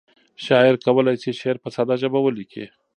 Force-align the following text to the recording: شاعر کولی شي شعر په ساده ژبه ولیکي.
شاعر 0.45 0.75
کولی 0.85 1.15
شي 1.21 1.31
شعر 1.39 1.57
په 1.63 1.69
ساده 1.75 1.95
ژبه 2.01 2.19
ولیکي. 2.23 2.65